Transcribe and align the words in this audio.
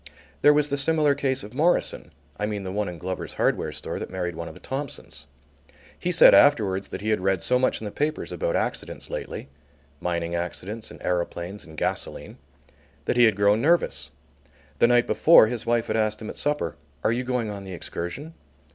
There 0.41 0.51
was 0.51 0.69
the 0.69 0.77
similar 0.77 1.13
case 1.13 1.43
of 1.43 1.53
Morison 1.53 2.09
(I 2.39 2.47
mean 2.47 2.63
the 2.63 2.71
one 2.71 2.89
in 2.89 2.97
Glover's 2.97 3.33
hardware 3.33 3.71
store 3.71 3.99
that 3.99 4.09
married 4.09 4.33
one 4.35 4.47
of 4.47 4.55
the 4.55 4.59
Thompsons). 4.59 5.27
He 5.99 6.11
said 6.11 6.33
afterwards 6.33 6.89
that 6.89 7.01
he 7.01 7.09
had 7.09 7.21
read 7.21 7.43
so 7.43 7.59
much 7.59 7.79
in 7.79 7.85
the 7.85 7.91
papers 7.91 8.31
about 8.31 8.55
accidents 8.55 9.11
lately, 9.11 9.47
mining 9.99 10.33
accidents, 10.33 10.89
and 10.89 10.99
aeroplanes 11.03 11.65
and 11.65 11.77
gasoline, 11.77 12.39
that 13.05 13.15
he 13.15 13.25
had 13.25 13.35
grown 13.35 13.61
nervous. 13.61 14.09
The 14.79 14.87
night 14.87 15.05
before 15.05 15.45
his 15.45 15.67
wife 15.67 15.85
had 15.85 15.97
asked 15.97 16.19
him 16.19 16.31
at 16.31 16.35
supper: 16.37 16.77
"Are 17.03 17.11
you 17.11 17.23
going 17.23 17.51
on 17.51 17.63
the 17.63 17.73
excursion?" 17.75 18.33